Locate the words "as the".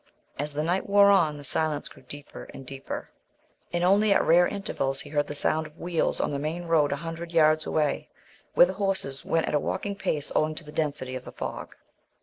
0.39-0.63